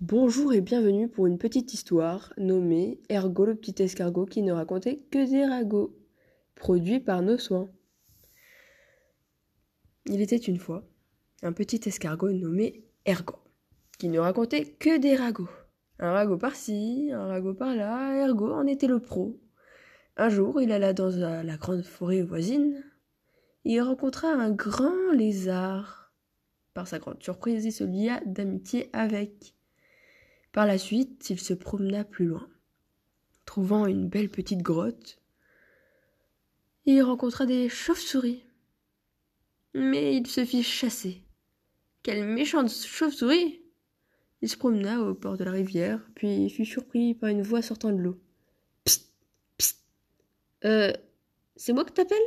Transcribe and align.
Bonjour 0.00 0.52
et 0.52 0.60
bienvenue 0.60 1.08
pour 1.08 1.26
une 1.26 1.38
petite 1.38 1.74
histoire 1.74 2.32
nommée 2.38 3.00
Ergo 3.10 3.44
le 3.44 3.56
petit 3.56 3.82
escargot 3.82 4.26
qui 4.26 4.42
ne 4.42 4.52
racontait 4.52 5.00
que 5.10 5.28
des 5.28 5.44
ragots, 5.44 5.98
produit 6.54 7.00
par 7.00 7.20
nos 7.20 7.36
soins. 7.36 7.68
Il 10.06 10.20
était 10.20 10.36
une 10.36 10.60
fois 10.60 10.84
un 11.42 11.52
petit 11.52 11.80
escargot 11.88 12.30
nommé 12.30 12.84
Ergo, 13.06 13.34
qui 13.98 14.08
ne 14.08 14.20
racontait 14.20 14.66
que 14.66 14.98
des 15.00 15.16
ragots. 15.16 15.50
Un 15.98 16.12
ragot 16.12 16.38
par-ci, 16.38 17.10
un 17.12 17.26
ragot 17.26 17.54
par-là, 17.54 18.24
Ergo 18.24 18.52
en 18.52 18.68
était 18.68 18.86
le 18.86 19.00
pro. 19.00 19.40
Un 20.16 20.28
jour, 20.28 20.62
il 20.62 20.70
alla 20.70 20.92
dans 20.92 21.10
la 21.10 21.56
grande 21.56 21.82
forêt 21.82 22.22
voisine. 22.22 22.84
Il 23.64 23.80
rencontra 23.82 24.28
un 24.28 24.52
grand 24.52 25.10
lézard. 25.12 26.12
Par 26.72 26.86
sa 26.86 27.00
grande 27.00 27.20
surprise, 27.20 27.64
il 27.64 27.72
se 27.72 27.82
lia 27.82 28.20
d'amitié 28.26 28.90
avec. 28.92 29.57
Par 30.58 30.66
la 30.66 30.76
suite, 30.76 31.30
il 31.30 31.38
se 31.38 31.54
promena 31.54 32.02
plus 32.02 32.26
loin. 32.26 32.48
Trouvant 33.44 33.86
une 33.86 34.08
belle 34.08 34.28
petite 34.28 34.60
grotte, 34.60 35.22
il 36.84 37.00
rencontra 37.00 37.46
des 37.46 37.68
chauves-souris. 37.68 38.42
Mais 39.72 40.16
il 40.16 40.26
se 40.26 40.44
fit 40.44 40.64
chasser. 40.64 41.22
Quelle 42.02 42.26
méchante 42.26 42.70
chauve-souris 42.70 43.62
Il 44.42 44.48
se 44.48 44.56
promena 44.56 45.00
au 45.00 45.14
bord 45.14 45.36
de 45.36 45.44
la 45.44 45.52
rivière, 45.52 46.04
puis 46.16 46.50
fut 46.50 46.66
surpris 46.66 47.14
par 47.14 47.30
une 47.30 47.42
voix 47.42 47.62
sortant 47.62 47.92
de 47.92 47.98
l'eau. 47.98 48.20
Psst 48.82 49.12
Psst 49.58 49.84
Euh. 50.64 50.92
C'est 51.54 51.72
moi 51.72 51.84
que 51.84 51.92
t'appelles? 51.92 52.18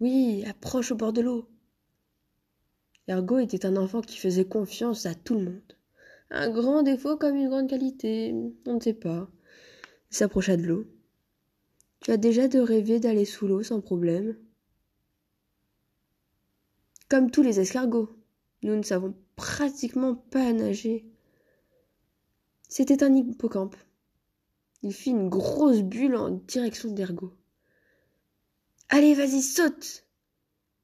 Oui, 0.00 0.44
approche 0.44 0.90
au 0.90 0.96
bord 0.96 1.12
de 1.12 1.20
l'eau. 1.20 1.48
Ergo 3.06 3.38
était 3.38 3.64
un 3.64 3.76
enfant 3.76 4.00
qui 4.00 4.18
faisait 4.18 4.48
confiance 4.48 5.06
à 5.06 5.14
tout 5.14 5.34
le 5.34 5.44
monde. 5.44 5.74
Un 6.36 6.50
grand 6.50 6.82
défaut 6.82 7.16
comme 7.16 7.36
une 7.36 7.48
grande 7.48 7.70
qualité, 7.70 8.34
on 8.66 8.74
ne 8.74 8.80
sait 8.80 8.92
pas. 8.92 9.30
Il 10.10 10.16
s'approcha 10.16 10.56
de 10.56 10.64
l'eau. 10.64 10.84
Tu 12.00 12.10
as 12.10 12.16
déjà 12.16 12.48
de 12.48 12.58
rêver 12.58 12.98
d'aller 12.98 13.24
sous 13.24 13.46
l'eau 13.46 13.62
sans 13.62 13.80
problème 13.80 14.36
Comme 17.08 17.30
tous 17.30 17.42
les 17.42 17.60
escargots, 17.60 18.18
nous 18.64 18.74
ne 18.74 18.82
savons 18.82 19.14
pratiquement 19.36 20.16
pas 20.16 20.52
nager. 20.52 21.06
C'était 22.68 23.04
un 23.04 23.14
hippocampe. 23.14 23.76
Il 24.82 24.92
fit 24.92 25.10
une 25.10 25.28
grosse 25.28 25.82
bulle 25.82 26.16
en 26.16 26.30
direction 26.30 26.90
d'Ergo. 26.90 27.32
Allez, 28.88 29.14
vas-y, 29.14 29.40
saute 29.40 30.04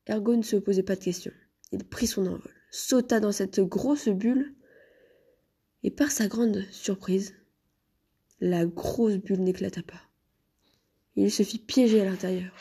Ergo 0.07 0.37
ne 0.37 0.43
se 0.43 0.55
posait 0.55 0.85
pas 0.85 0.95
de 0.95 1.03
questions. 1.03 1.33
Il 1.73 1.83
prit 1.83 2.07
son 2.07 2.29
envol, 2.29 2.55
sauta 2.71 3.19
dans 3.19 3.33
cette 3.33 3.59
grosse 3.59 4.09
bulle 4.09 4.55
et 5.83 5.91
par 5.91 6.11
sa 6.11 6.29
grande 6.29 6.65
surprise, 6.71 7.35
la 8.41 8.67
grosse 8.67 9.17
bulle 9.17 9.41
n'éclata 9.41 9.83
pas. 9.83 10.01
Il 11.17 11.31
se 11.31 11.43
fit 11.43 11.59
piéger 11.59 12.01
à 12.01 12.05
l'intérieur. 12.05 12.53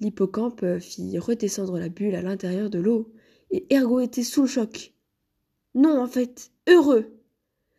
L'hippocampe 0.00 0.78
fit 0.78 1.18
redescendre 1.18 1.78
la 1.78 1.88
bulle 1.88 2.14
à 2.14 2.22
l'intérieur 2.22 2.70
de 2.70 2.78
l'eau, 2.78 3.12
et 3.50 3.66
Ergo 3.74 4.00
était 4.00 4.22
sous 4.22 4.42
le 4.42 4.48
choc. 4.48 4.94
Non, 5.74 6.00
en 6.00 6.06
fait, 6.06 6.52
heureux. 6.68 7.12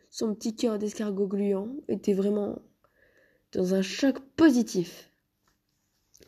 Son 0.09 0.35
petit 0.35 0.55
cœur 0.55 0.77
d'escargot 0.77 1.27
gluant 1.27 1.75
était 1.87 2.13
vraiment 2.13 2.61
dans 3.53 3.73
un 3.73 3.81
choc 3.81 4.19
positif. 4.35 5.09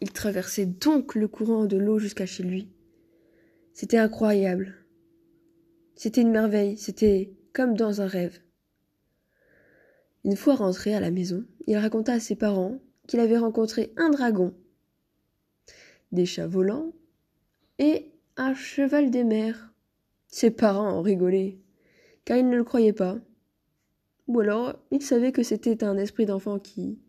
Il 0.01 0.11
traversait 0.11 0.65
donc 0.65 1.15
le 1.15 1.27
courant 1.27 1.65
de 1.65 1.77
l'eau 1.77 1.99
jusqu'à 1.99 2.25
chez 2.25 2.43
lui. 2.43 2.69
C'était 3.73 3.97
incroyable. 3.97 4.85
C'était 5.95 6.21
une 6.21 6.31
merveille, 6.31 6.77
c'était 6.77 7.33
comme 7.53 7.75
dans 7.75 8.01
un 8.01 8.07
rêve. 8.07 8.39
Une 10.25 10.35
fois 10.35 10.55
rentré 10.55 10.95
à 10.95 10.99
la 10.99 11.11
maison, 11.11 11.45
il 11.67 11.77
raconta 11.77 12.13
à 12.13 12.19
ses 12.19 12.35
parents 12.35 12.79
qu'il 13.07 13.19
avait 13.19 13.37
rencontré 13.37 13.93
un 13.97 14.09
dragon, 14.09 14.53
des 16.11 16.25
chats 16.25 16.47
volants 16.47 16.93
et 17.77 18.11
un 18.37 18.53
cheval 18.53 19.11
des 19.11 19.23
mers. 19.23 19.71
Ses 20.27 20.49
parents 20.49 20.89
en 20.89 21.01
rigolaient, 21.01 21.59
car 22.25 22.37
ils 22.37 22.49
ne 22.49 22.57
le 22.57 22.63
croyaient 22.63 22.93
pas. 22.93 23.19
Ou 24.27 24.39
alors, 24.39 24.75
ils 24.89 25.03
savaient 25.03 25.31
que 25.31 25.43
c'était 25.43 25.83
un 25.83 25.97
esprit 25.97 26.25
d'enfant 26.25 26.57
qui. 26.57 26.99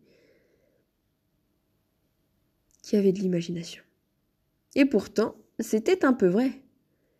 qui 2.83 2.95
avait 2.95 3.13
de 3.13 3.19
l'imagination. 3.19 3.83
Et 4.75 4.85
pourtant, 4.85 5.35
c'était 5.59 6.05
un 6.05 6.13
peu 6.13 6.27
vrai. 6.27 6.61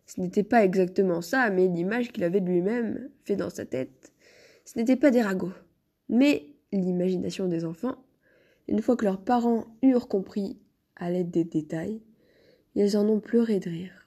Ce 0.06 0.20
n'était 0.20 0.44
pas 0.44 0.64
exactement 0.64 1.20
ça, 1.20 1.50
mais 1.50 1.66
l'image 1.66 2.12
qu'il 2.12 2.24
avait 2.24 2.40
de 2.40 2.46
lui-même, 2.48 3.10
fait 3.24 3.36
dans 3.36 3.50
sa 3.50 3.66
tête, 3.66 4.12
ce 4.64 4.78
n'était 4.78 4.96
pas 4.96 5.10
des 5.10 5.22
ragots. 5.22 5.52
Mais 6.08 6.46
l'imagination 6.72 7.48
des 7.48 7.64
enfants, 7.64 7.96
une 8.68 8.82
fois 8.82 8.96
que 8.96 9.04
leurs 9.04 9.20
parents 9.20 9.66
eurent 9.82 10.08
compris 10.08 10.58
à 10.96 11.10
l'aide 11.10 11.30
des 11.30 11.44
détails, 11.44 12.00
ils 12.74 12.96
en 12.96 13.08
ont 13.08 13.20
pleuré 13.20 13.58
de 13.58 13.70
rire. 13.70 14.06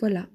Voilà. 0.00 0.28